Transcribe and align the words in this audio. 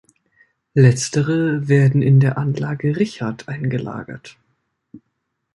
Letztere 0.73 1.67
werden 1.67 2.01
in 2.01 2.19
der 2.19 2.39
"Anlage 2.39 2.97
Richard" 2.97 3.47
eingelagert. 3.47 4.35